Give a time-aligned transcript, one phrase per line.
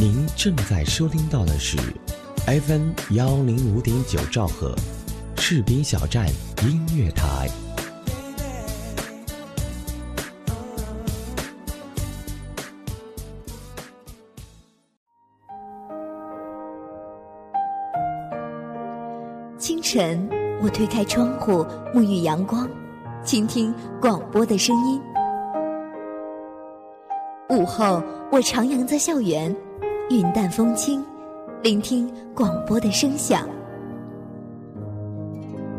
[0.00, 1.76] 您正在收听到的是
[2.46, 4.74] FM 幺零五点九兆赫，
[5.36, 6.26] 士兵小站
[6.62, 7.46] 音乐台。
[19.58, 20.26] 清晨，
[20.62, 21.62] 我推开窗户，
[21.94, 22.66] 沐浴阳光，
[23.22, 24.98] 倾听广播的声音。
[27.50, 29.54] 午后，我徜徉在校园，
[30.10, 31.04] 云淡风轻，
[31.62, 33.48] 聆听广播的声响。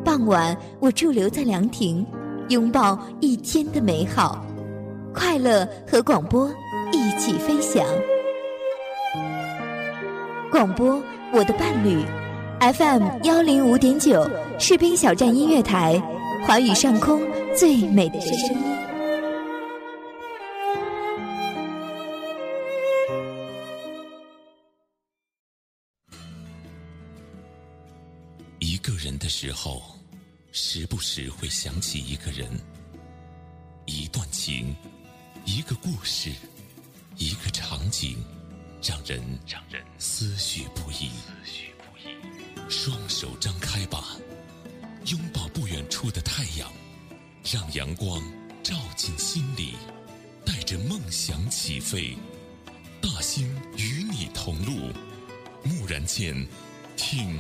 [0.06, 2.06] 傍晚，我驻留在凉亭，
[2.48, 4.42] 拥抱一天的美好，
[5.14, 6.50] 快乐和广播
[6.94, 7.86] 一起飞翔。
[10.50, 12.02] 广播，我的伴侣。
[12.62, 14.26] FM 幺零五点九，
[14.58, 16.02] 士兵小站音乐台，
[16.48, 17.20] 华语上空
[17.54, 18.81] 最美的声音。
[29.44, 29.82] 时候，
[30.52, 32.48] 时不时会想起一个人，
[33.88, 34.76] 一段情，
[35.46, 36.32] 一个故事，
[37.18, 38.24] 一个场景，
[38.84, 41.10] 让人让人思绪不已。
[41.10, 42.70] 思绪不已。
[42.70, 44.16] 双手张开吧，
[45.08, 46.72] 拥抱不远处的太阳，
[47.52, 48.22] 让阳光
[48.62, 49.74] 照进心里，
[50.46, 52.16] 带着梦想起飞。
[53.02, 54.94] 大兴与你同路，
[55.64, 56.48] 蓦然间，
[57.02, 57.36] 听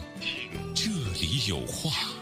[0.73, 2.20] 这里有话。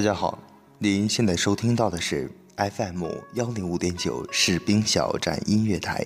[0.00, 0.38] 大家好，
[0.78, 6.02] 您现在收听到的是 FM 幺零五点九士兵小站音乐台。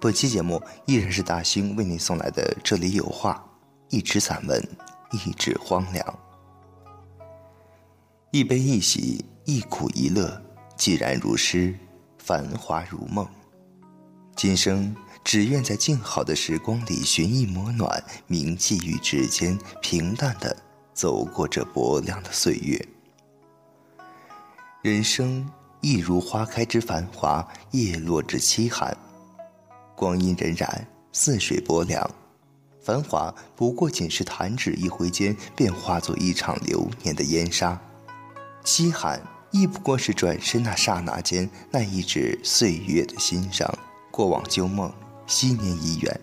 [0.00, 3.46] 本期节目依然是大兴为您送来的《这里有话》，
[3.94, 4.66] 一纸散文，
[5.12, 6.18] 一纸荒凉，
[8.30, 10.42] 一悲一喜，一苦一乐，
[10.74, 11.78] 既然如诗，
[12.16, 13.28] 繁华如梦。
[14.34, 20.56] 今生只愿在静好的时光里寻一抹暖，铭记于指尖，平淡的
[20.94, 22.82] 走过这薄凉的岁月。
[24.86, 25.44] 人生
[25.80, 28.96] 亦如花开之繁华，叶落之凄寒。
[29.96, 30.68] 光阴荏苒，
[31.10, 32.08] 似水薄凉，
[32.80, 37.76] 繁华不过仅是弹指一挥间，便化作一场流年的烟沙；
[38.64, 39.20] 凄寒
[39.50, 43.68] 亦不过是转身那刹那间，那一纸岁月的心伤。
[44.12, 44.88] 过往旧梦，
[45.26, 46.20] 昔年已远。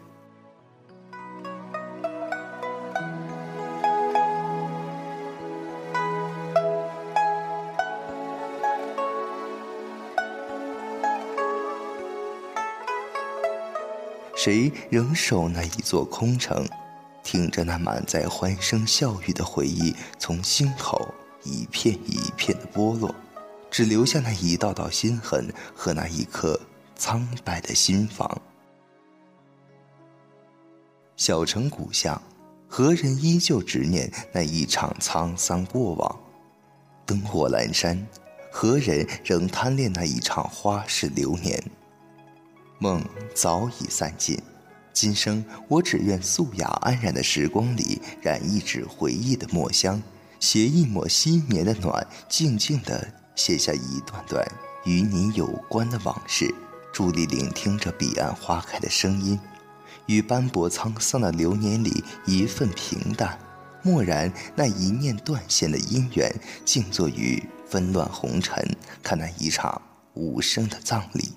[14.44, 16.68] 谁仍守那一座空城，
[17.24, 21.00] 听着那满载欢声笑语的回忆从心头
[21.46, 23.16] 一片一片的剥落，
[23.72, 26.60] 只留下那一道道心痕和那一颗
[26.98, 28.42] 苍白的心房。
[31.16, 32.22] 小城古巷，
[32.68, 36.20] 何人依旧执念那一场沧桑过往？
[37.06, 38.06] 灯火阑珊，
[38.52, 41.64] 何人仍贪恋那一场花事流年？
[42.84, 43.02] 梦
[43.34, 44.38] 早已散尽，
[44.92, 50.04] 今生我只愿素雅安然的时光里染一纸回忆的墨香，
[50.42, 53.08] 携一抹昔年的暖，静静地
[53.38, 54.46] 写下一段段
[54.84, 56.54] 与你有关的往事，
[56.94, 59.40] 伫立聆听着彼岸花开的声音，
[60.08, 63.40] 与斑驳沧桑的流年里一份平淡。
[63.86, 66.36] 蓦然，那一念断线的姻缘，
[66.66, 69.82] 静坐于纷乱红尘，看那一场
[70.16, 71.32] 无声的葬礼。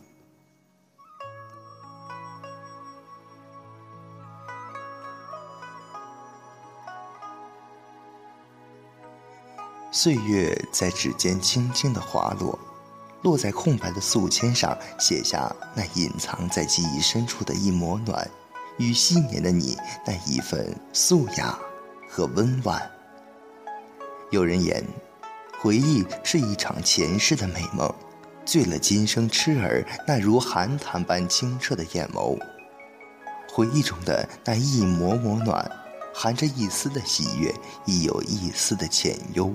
[9.99, 12.59] 岁月在指尖轻轻的滑落，
[13.23, 18.31] 落在空白的素笺上，写下那隐藏在记忆深处的一抹暖，
[18.77, 19.75] 与昔年的你
[20.07, 21.59] 那一份素雅
[22.11, 22.79] 和温婉。
[24.31, 24.85] 有人言，
[25.63, 27.91] 回忆是一场前世的美梦，
[28.45, 32.39] 醉了今生痴儿那如寒潭般清澈的眼眸。
[33.51, 35.67] 回忆中的那一抹抹暖，
[36.13, 37.51] 含着一丝的喜悦，
[37.87, 39.51] 亦有一丝的浅忧。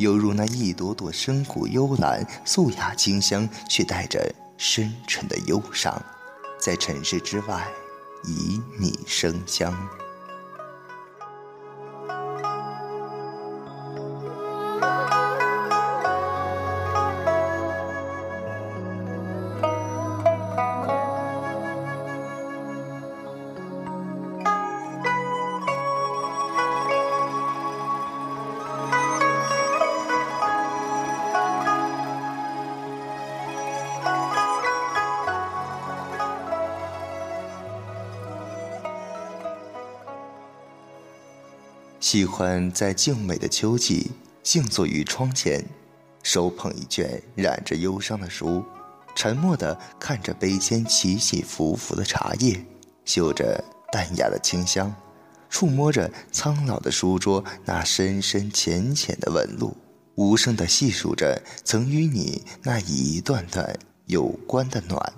[0.00, 6.02] 犹如那一朵朵深谷幽兰，素雅清香，却带着深沉的忧伤，
[6.58, 7.68] 在尘世之外，
[8.24, 9.99] 旖旎生香。
[42.12, 44.10] 喜欢在静美的秋季，
[44.42, 45.64] 静坐于窗前，
[46.24, 48.64] 手捧一卷染着忧伤的书，
[49.14, 52.66] 沉默地看着杯间起起伏伏的茶叶，
[53.04, 53.62] 嗅着
[53.92, 54.92] 淡雅的清香，
[55.48, 59.76] 触摸着苍老的书桌那深深浅浅的纹路，
[60.16, 65.12] 无声地细数着曾与你那一段段有关的暖。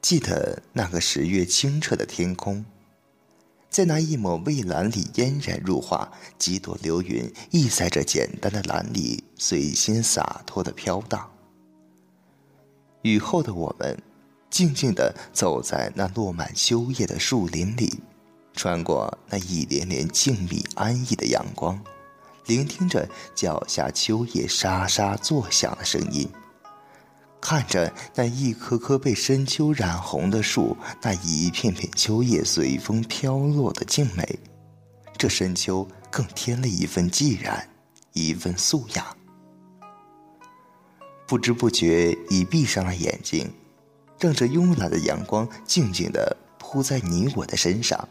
[0.00, 2.64] 记得那个十月清澈的天空。
[3.70, 11.30] 在那一抹蔚蓝里嫣然入画，几朵流云亦在这简单的蓝里随心洒脱的飘荡。
[13.02, 13.96] 雨后的我们，
[14.50, 18.00] 静静地走在那落满秋叶的树林里，
[18.52, 21.80] 穿过那一连连静谧安逸的阳光，
[22.46, 26.28] 聆听着脚下秋叶沙沙作响的声音。
[27.40, 34.38] 看着那一棵棵被深秋染红的树，那一片片秋叶随风飘落的静美，
[35.16, 37.68] 这深秋更添了一份寂然，
[38.12, 39.16] 一份素雅。
[41.26, 43.50] 不知不觉已闭上了眼睛，
[44.18, 48.08] 让这慵懒的阳光静静地铺在你我的身上，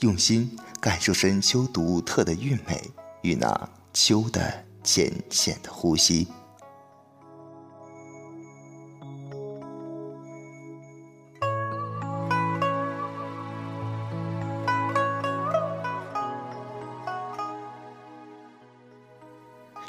[0.00, 2.90] 用心感受深秋独特的韵美
[3.22, 6.28] 与那秋的浅浅的呼吸。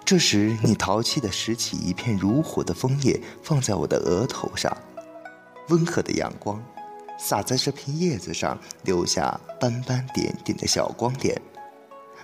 [0.05, 4.71] 这时，你淘气的拾起一片如火的枫叶，放在我的额头上。
[5.69, 6.63] 温和的阳光
[7.17, 11.41] 洒在这片叶子上，留下斑斑点点的小光点，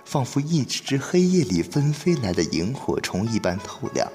[0.04, 4.08] 仿佛一只只黑夜里纷飞来的萤火虫一般透亮。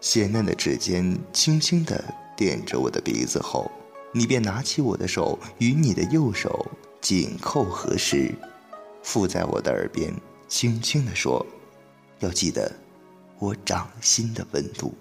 [0.00, 2.02] 鲜嫩的指尖轻轻地
[2.34, 3.70] 点着我的鼻子后，
[4.10, 6.66] 你便拿起我的手，与你的右手
[7.02, 8.34] 紧扣合十，
[9.02, 10.10] 附在我的耳边，
[10.48, 11.44] 轻轻地说。
[12.20, 12.72] 要记得
[13.38, 14.94] 我掌心的温度。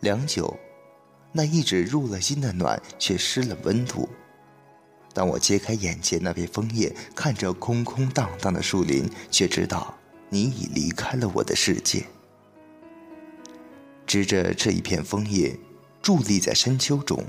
[0.00, 0.58] 良久，
[1.30, 4.08] 那一直入了心的暖却失了温度。
[5.14, 9.94] 当我揭开眼前那片枫叶，看着空空荡荡的树林，却知道
[10.28, 12.04] 你已离开了我的世界。
[14.06, 15.56] 执着这一片枫叶，
[16.02, 17.22] 伫立在深秋中，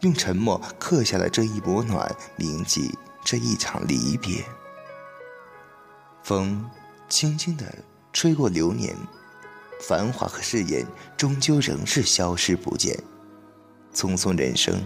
[0.00, 2.90] 用沉默刻下了这一抹暖，铭记。
[3.24, 4.44] 这一场离别，
[6.22, 6.68] 风
[7.08, 7.64] 轻轻地
[8.12, 8.94] 吹过流年，
[9.80, 10.86] 繁华和誓言
[11.16, 13.02] 终究仍是消失不见。
[13.94, 14.84] 匆匆人生，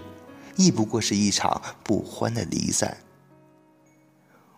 [0.55, 2.97] 亦不过是一场不欢的离散。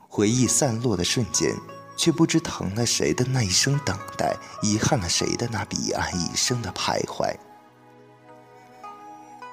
[0.08, 1.56] 回忆散落的瞬间，
[1.96, 7.34] 却不知疼了谁的那一声等待，遗憾了谁的那彼岸一生的徘徊。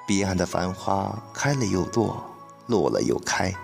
[0.06, 2.22] 彼岸的繁花开了又落，
[2.66, 3.54] 落了又开。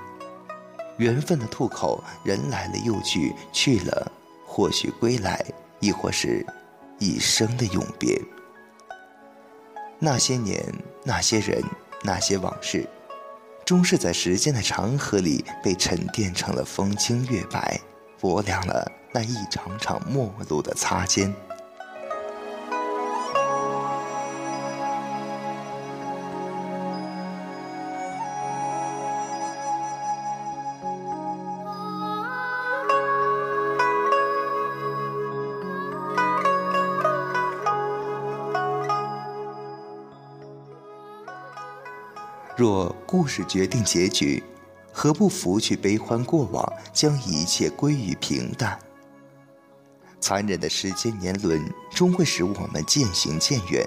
[0.99, 4.11] 缘分的渡口，人来了又去，去了
[4.47, 5.45] 或许归来，
[5.81, 6.45] 亦或是
[6.99, 8.21] 一生的永别。
[9.99, 10.63] 那些年，
[11.03, 11.63] 那些人，
[12.03, 12.87] 那些往事，
[13.65, 17.81] 终是在时间的长河里被沉淀成了风清月白，
[18.21, 21.35] 薄凉了那一场场陌路的擦肩。
[42.65, 44.43] 若故事决定结局，
[44.91, 48.79] 何不拂去悲欢过往，将一切归于平淡？
[50.19, 53.87] 残忍的时间年轮终会使我们渐行渐远，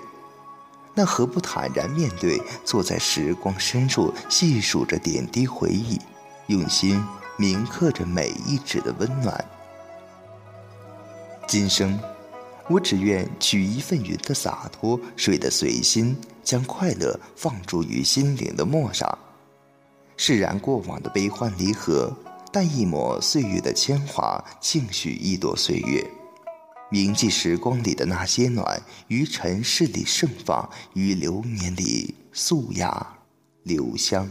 [0.94, 6.00] 那何不坦然面对，坐在时光深处，细数着点滴回忆，
[6.46, 7.04] 用心
[7.36, 9.44] 铭刻着每一纸的温暖。
[11.48, 12.00] 今生。
[12.70, 19.18] 我只愿取一份云的洒脱，水的随心，将快乐放逐于心灵的陌上。
[20.18, 22.12] 释然过往的悲欢离合，
[22.52, 26.06] 淡一抹岁月的铅华，庆许一朵岁月，
[26.90, 33.16] 铭记时光里的那些暖，于尘世里盛放，于流年里素雅
[33.64, 34.30] 留香。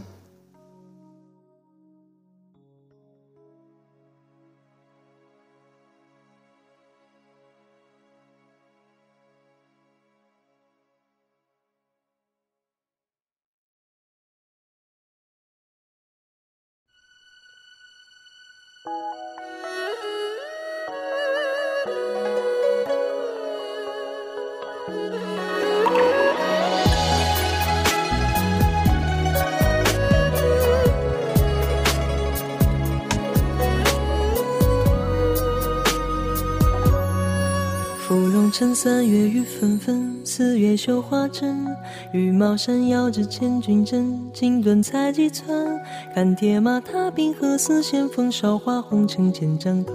[38.07, 41.67] 芙蓉城三月雨纷纷，四月绣花针。
[42.13, 45.77] 羽毛扇摇着千军阵，锦缎裁几寸。
[46.15, 49.91] 看铁马踏冰河，似线风韶华红尘千丈高。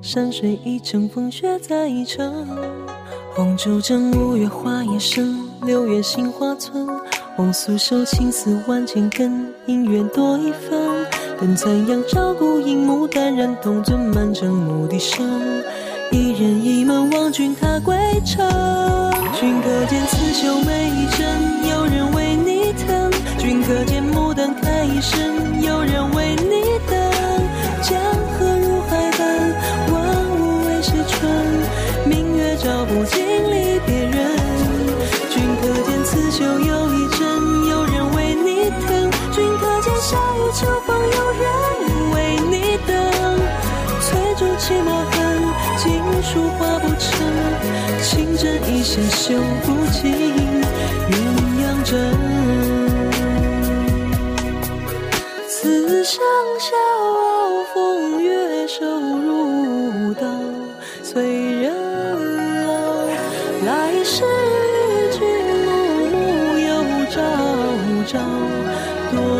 [0.00, 2.83] 山水一程，风雪再一程。
[3.36, 5.36] 红烛正，五月花叶深，
[5.66, 6.86] 六月杏花村。
[7.34, 11.04] 红酥手，青丝万千根，姻缘多一分。
[11.40, 15.28] 等残阳照孤影，牡丹染铜樽，满城牧笛声。
[16.12, 18.38] 一人一门望君踏归程，
[19.32, 25.18] 君可见刺绣每一针，有人为你疼；君可见牡丹开一生，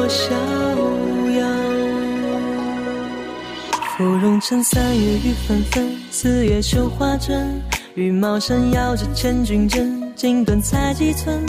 [0.08, 1.46] 逍遥
[3.96, 7.62] 芙蓉城三月雨纷纷，四月绣花针。
[7.94, 11.40] 羽毛扇摇着千军阵，锦缎裁几寸。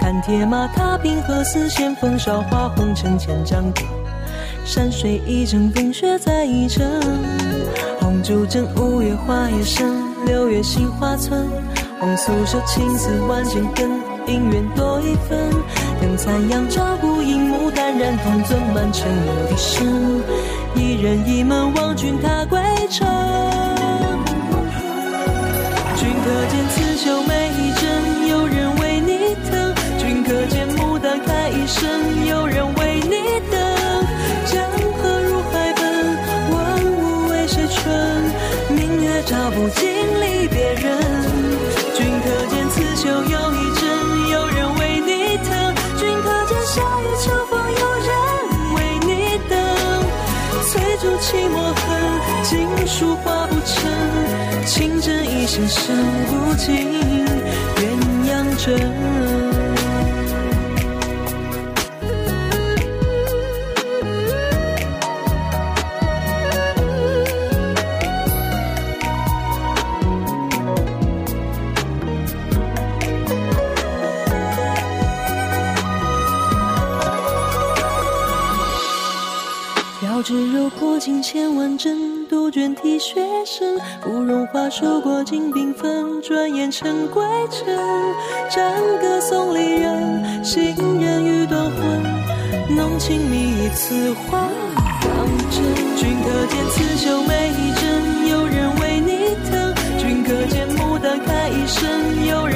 [0.00, 3.82] 看铁马踏冰河，丝线风韶华红尘千丈高。
[4.64, 6.86] 山水一程，风雪再一程。
[8.00, 9.92] 红烛枕，五月花叶深，
[10.24, 11.48] 六月杏花村。
[11.98, 13.90] 红酥手，青丝万千根，
[14.24, 15.50] 姻缘多一分。
[16.00, 20.22] 等残阳照孤影，牡丹染铜樽，满城牧笛声。
[20.74, 23.06] 一人一门望君踏归程，
[25.96, 27.72] 君可见刺绣每一
[55.58, 55.96] 针一线绣
[56.26, 56.76] 不尽
[57.76, 57.86] 鸳
[58.30, 59.08] 鸯枕。
[80.20, 83.76] 只柔破镜千万针，杜鹃啼血声。
[84.00, 87.66] 芙蓉花数过尽缤纷，转眼成归程。
[88.48, 92.76] 战歌送离人，行人欲断魂。
[92.76, 94.48] 浓情蜜意此话
[95.02, 95.10] 当
[95.50, 95.60] 真。
[95.96, 101.90] 君可见刺绣每一针，有人为你疼；君可见牡丹开一生，
[102.24, 102.46] 有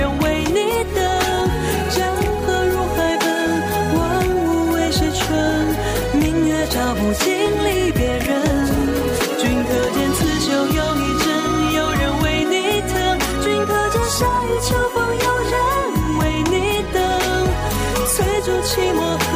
[18.65, 19.29] 寂寞恨，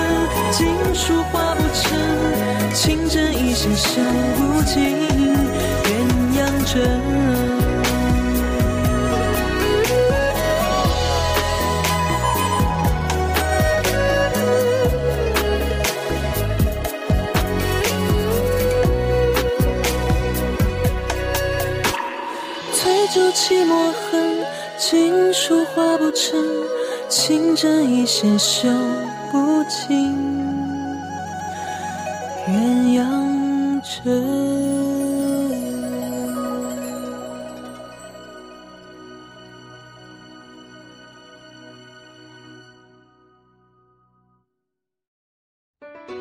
[0.52, 1.82] 锦书画不成
[2.72, 3.08] 情。
[3.08, 4.04] 真意写，想
[4.36, 4.74] 不尽
[5.84, 5.94] 鸳
[6.36, 6.74] 鸯枕。
[22.72, 24.44] 翠竹泣，墨痕，
[24.78, 26.40] 锦书画不成
[27.08, 27.56] 情。
[27.56, 28.68] 真意写，绣。
[29.30, 30.14] 不惊
[32.46, 33.02] 鸳鸯
[34.04, 34.66] 枕。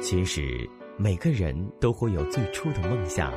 [0.02, 3.34] 其实每个人都会有最初的梦想，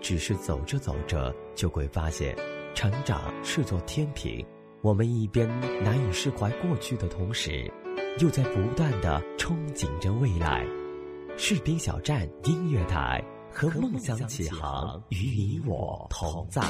[0.00, 2.36] 只是走着走着就会发现，
[2.74, 4.44] 成长是座天平。
[4.82, 5.48] 我们一边
[5.82, 7.72] 难以释怀过去的同时，
[8.18, 10.66] 又在不断的憧憬着未来。
[11.36, 16.62] 士兵小站音乐台，和梦想起航，与你我同在。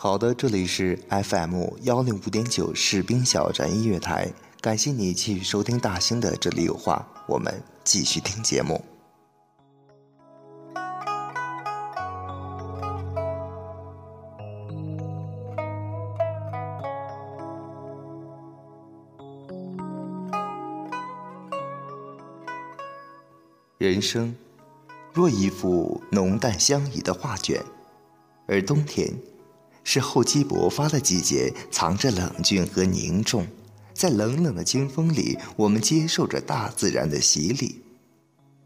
[0.00, 8.80] 好的，这里是 FM 幺零五点九士兵小站音乐台，感谢你继续收听大兴的这里有话，我们继续听节目。
[23.78, 24.32] 人生
[25.12, 27.60] 若一幅浓淡相宜的画卷，
[28.46, 29.12] 而冬天。
[29.90, 33.46] 是厚积薄发的季节，藏着冷峻和凝重，
[33.94, 37.80] 在冷冷的清风里，我们接受着大自然的洗礼。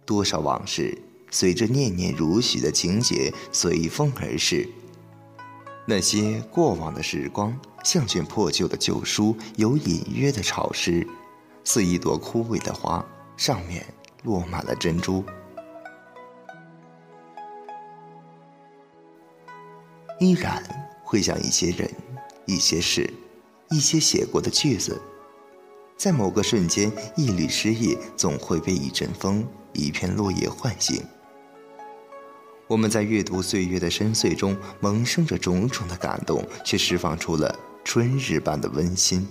[0.04, 1.00] 多少往事
[1.30, 4.68] 随着念念如许的情节随风而逝。
[5.86, 11.06] 那些过往的时光，像卷破旧的旧书，有隐约的潮湿，
[11.62, 13.86] 似一朵枯萎的花，上面
[14.24, 15.24] 落满了珍珠。
[20.18, 20.81] 依然。
[21.12, 21.90] 会想一些人、
[22.46, 23.12] 一些事、
[23.68, 24.98] 一些写过的句子，
[25.94, 31.04] 在某个瞬间，一缕诗意总会被一阵风、一片落叶唤醒。
[32.66, 39.28] 我们在阅读岁月的深邃中，萌生着种种的感动，却释放出了春日般的温馨。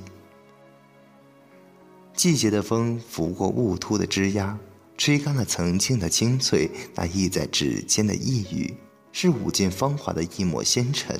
[2.14, 4.56] 季节的风拂过雾秃的枝桠，
[5.00, 8.72] 吹干了曾经的青翠，那溢在指尖的呓语，
[9.12, 11.20] 是舞尽芳华的一抹纤尘。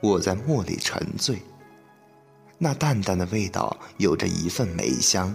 [0.00, 1.42] 我在墨里沉醉，
[2.56, 5.34] 那淡淡的味道有着一份梅香，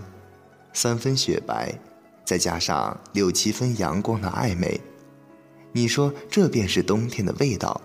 [0.71, 1.77] 三分雪白，
[2.23, 4.79] 再加上六七分阳光的暧昧，
[5.73, 7.81] 你说这便是冬天的味道。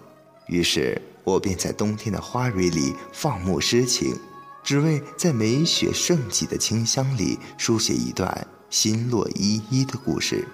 [0.47, 4.17] 于是我便在冬天的花蕊里放牧诗情，
[4.63, 10.47] 只为在梅雪盛极的清香里书写一段心落依依的故事。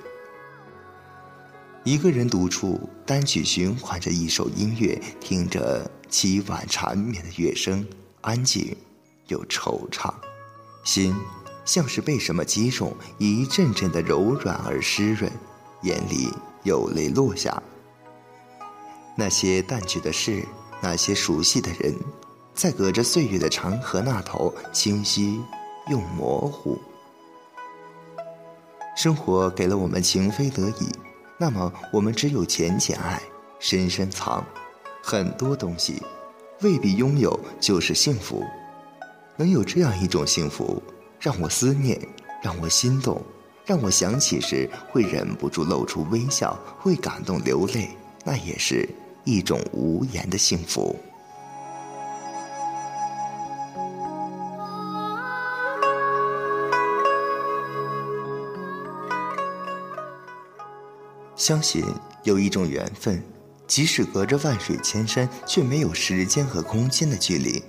[1.84, 7.86] 一个人独处，单曲循环着一首音乐，听着凄婉缠绵的乐声，
[8.22, 8.74] 安静
[9.28, 10.10] 又惆怅，
[10.82, 11.14] 心
[11.66, 15.30] 像是被什么击中，一阵阵的柔软而湿润，
[15.82, 16.30] 眼里
[16.62, 17.62] 有泪落下。
[19.14, 20.42] 那些淡去的事，
[20.80, 21.94] 那些熟悉的人，
[22.54, 25.38] 在隔着岁月的长河那头，清晰
[25.90, 26.78] 又模糊。
[28.96, 30.88] 生活给了我们情非得已。
[31.44, 33.20] 那么，我们只有浅浅爱，
[33.58, 34.42] 深深藏。
[35.02, 36.02] 很多东西，
[36.62, 38.42] 未必拥有就是幸福。
[39.36, 40.82] 能有这样一种幸福，
[41.20, 42.00] 让我思念，
[42.42, 43.22] 让我心动，
[43.66, 47.90] 让我想起时会忍不住露出微笑，会感动流泪，
[48.24, 48.88] 那也是
[49.24, 50.98] 一种无言的幸福。
[61.44, 61.84] 相信
[62.22, 63.22] 有一种缘分，
[63.66, 67.62] 即使隔着万水千山，却没有时间和空间的距离，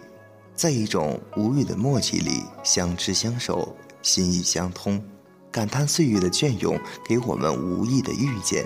[0.56, 5.04] 在一种无语的默契里相知相守，心意相通，
[5.52, 8.66] 感叹岁月的隽永给我们无意的遇见，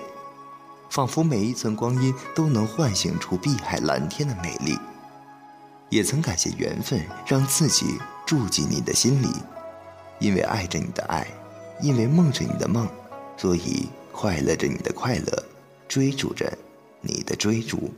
[0.90, 4.78] 仿佛每一寸光阴都能唤醒出碧海蓝天的美丽。
[5.88, 9.26] 也曾感谢缘分，让自己住进你的心里，
[10.20, 11.26] 因为爱着你的爱，
[11.82, 12.86] 因为梦着你的梦，
[13.36, 13.88] 所以。
[14.20, 15.44] 快乐着你的快乐，
[15.88, 16.52] 追逐着
[17.00, 17.90] 你的追逐。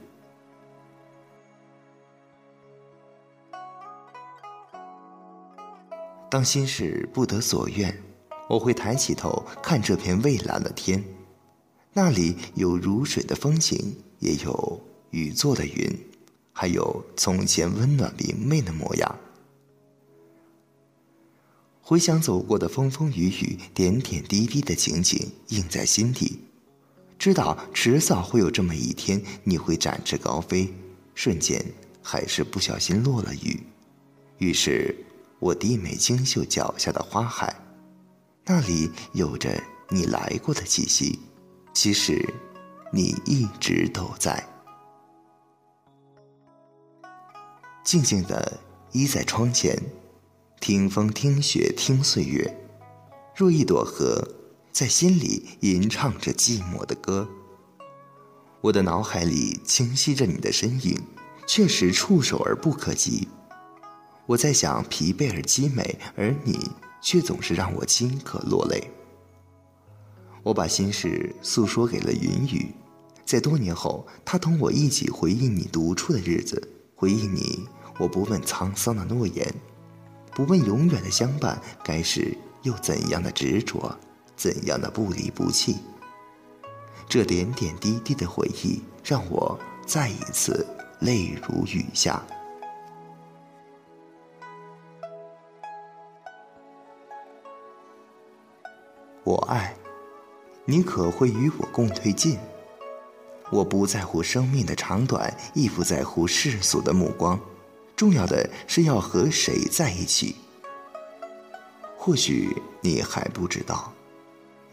[6.31, 7.93] 当心事不得所愿，
[8.49, 11.03] 我会抬起头看这片蔚蓝的天，
[11.93, 14.81] 那里有如水的风景，也有
[15.11, 15.93] 雨做的云，
[16.53, 19.19] 还有从前温暖明媚的模样。
[21.93, 26.41] 回想走过的风风雨雨、点点滴滴的情景，印在心底。
[27.19, 30.73] 知道迟早会有这么一天，你会展翅高飞。
[31.15, 31.63] 瞬间，
[32.03, 33.63] 还是不小心落了雨。
[34.39, 35.05] 于是，
[35.39, 37.55] 我低眉轻嗅脚下的花海，
[38.47, 41.19] 那里有着你来过的气息。
[41.75, 42.27] 其实，
[42.91, 44.43] 你一直都在。
[47.85, 48.59] 静静的
[48.93, 49.79] 依在窗前，
[50.63, 52.57] 听风听雪听岁月，
[53.35, 54.25] 若一朵荷，
[54.71, 57.29] 在心里吟唱着寂寞的歌。
[58.61, 60.97] 我的脑海里清晰着你的身影，
[61.49, 63.27] 确实触手而不可及。
[64.25, 66.71] 我在想疲惫而凄美，而你
[67.03, 68.89] 却总是让我顷刻落泪。
[70.45, 72.73] 我把心事诉说给了云雨，
[73.27, 77.67] 在多年后，他同我一起回忆你独处的日子，回忆你
[77.99, 79.53] 我不问沧桑的诺言，
[80.35, 83.95] 不问永远的相伴该是又怎样的执着，
[84.35, 85.77] 怎样的不离不弃。
[87.07, 90.67] 这点点滴滴的回忆，让我再一次
[91.01, 92.23] 泪如雨下。
[99.25, 99.75] 我爱，
[100.65, 102.39] 你可会与我共推进？
[103.51, 107.39] 我不在乎生命的长短，亦不在乎世俗的目光，
[108.03, 110.35] 重要的是要和谁在一起。
[111.97, 112.49] 或许
[112.81, 113.93] 你还不知道，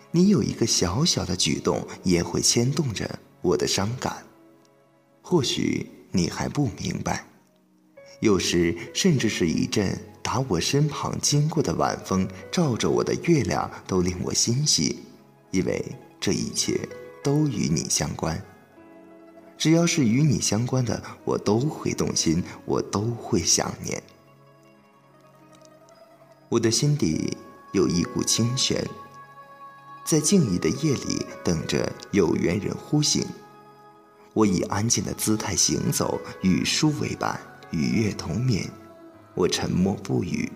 [0.10, 4.26] 你有一个小小的举动，也会牵动着我的伤感。
[5.22, 7.24] 或许你还不明白，
[8.20, 9.96] 有时甚至是一阵。
[10.24, 14.98] 打我身旁经过的晚风，照着我的月亮，都令我欣喜，
[15.52, 15.86] 因为
[16.20, 16.80] 这一切
[17.24, 18.44] 都与你相关。
[19.60, 24.02] 只要是与你相关的，我都会动心，我都会想念。
[26.48, 27.38] 我的心底
[27.74, 28.88] 有一股清泉，
[30.06, 33.28] 在静谧的夜里等着有缘人呼醒。
[34.34, 37.38] 我以安静的姿态行走，与书为伴，
[37.72, 38.66] 与月同眠。
[39.36, 40.50] 我沉默不语，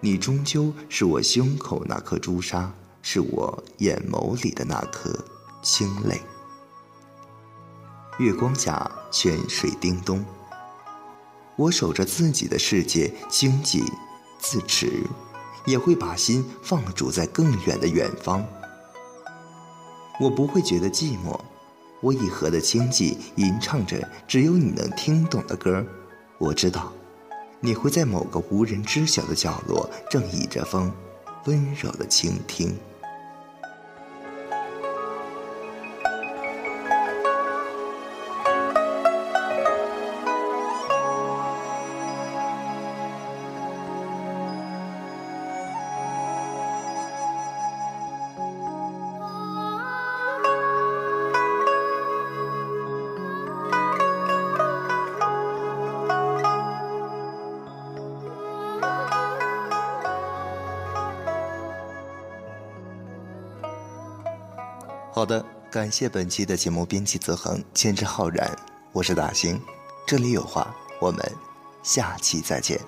[0.00, 5.24] 你终究是我胸口那颗朱砂，是我眼眸里的那颗
[5.62, 6.20] 清泪。
[8.18, 10.24] 月光下，泉水叮咚。
[11.56, 13.82] 我守着自己的世界，经济
[14.38, 15.04] 自持，
[15.64, 18.44] 也会把心放逐在更远的远方。
[20.20, 21.40] 我不会觉得寂寞，
[22.00, 25.84] 我以河的清寂吟唱着只有你能听懂的歌。
[26.38, 26.92] 我知道。
[27.64, 30.92] 你会在某个无人知晓的角落，正倚着风，
[31.44, 32.76] 温柔的倾听。
[65.82, 68.56] 感谢本期的节目编辑泽恒，监制浩然，
[68.92, 69.60] 我是大兴，
[70.06, 71.20] 这里有话，我们
[71.82, 72.80] 下期再见。